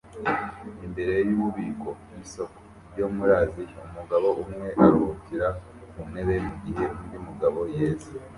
[0.85, 2.57] Imbere yububiko bwisoko
[2.91, 5.47] ryo muri Aziya umugabo umwe aruhukira
[5.91, 8.09] ku ntebe mugihe undi mugabo yeza